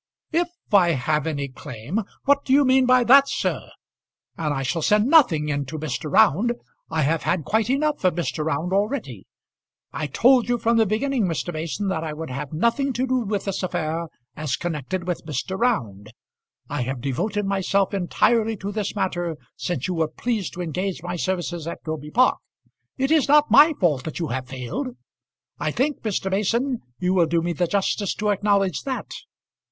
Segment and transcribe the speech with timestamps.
[0.31, 2.01] "If I have any claim!
[2.25, 3.69] What do you mean by that, sir?
[4.35, 6.11] And I shall send nothing in to Mr.
[6.11, 6.53] Round.
[6.89, 8.43] I have had quite enough of Mr.
[8.43, 9.27] Round already.
[9.93, 11.53] I told you from the beginning, Mr.
[11.53, 15.55] Mason, that I would have nothing to do with this affair as connected with Mr.
[15.55, 16.11] Round.
[16.67, 21.15] I have devoted myself entirely to this matter since you were pleased to engage my
[21.15, 22.39] services at Groby Park.
[22.97, 24.97] It is not by my fault that you have failed.
[25.59, 26.31] I think, Mr.
[26.31, 29.11] Mason, you will do me the justice to acknowledge that."